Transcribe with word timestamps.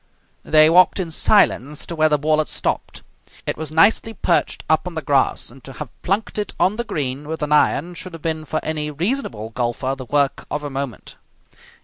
They 0.43 0.67
walked 0.67 0.99
in 0.99 1.11
silence 1.11 1.85
to 1.85 1.95
where 1.95 2.09
the 2.09 2.17
ball 2.17 2.39
had 2.39 2.47
stopped. 2.47 3.03
It 3.45 3.55
was 3.55 3.71
nicely 3.71 4.15
perched 4.15 4.63
up 4.67 4.87
on 4.87 4.95
the 4.95 5.03
grass, 5.03 5.51
and 5.51 5.63
to 5.63 5.73
have 5.73 5.89
plunked 6.01 6.39
it 6.39 6.55
on 6.59 6.71
to 6.71 6.77
the 6.77 6.83
green 6.83 7.27
with 7.27 7.43
an 7.43 7.51
iron 7.51 7.93
should 7.93 8.13
have 8.13 8.21
been 8.23 8.45
for 8.45 8.59
any 8.65 8.89
reasonable 8.89 9.51
golfer 9.51 9.93
the 9.95 10.05
work 10.05 10.47
of 10.49 10.63
a 10.63 10.71
moment. 10.71 11.17